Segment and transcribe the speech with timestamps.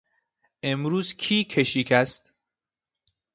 [0.63, 2.33] امروز کی کشیک است؟